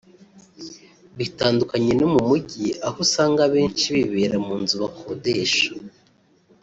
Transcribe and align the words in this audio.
bitandukanye 1.17 1.91
no 1.99 2.07
mu 2.13 2.21
mujyi 2.27 2.67
aho 2.87 2.97
usanga 3.05 3.39
abenshi 3.47 3.85
bibera 3.97 4.37
mu 4.45 4.55
nzu 4.61 4.75
bakodesha 4.83 5.69